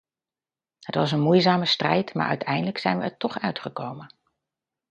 [0.79, 4.13] Het was een moeizame strijd, maar uiteindelijk zijn we er toch uitgekomen.